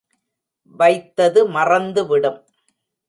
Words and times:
வைத்தது 0.75 1.41
மறந்து 1.47 2.03
விடும்! 2.07 2.39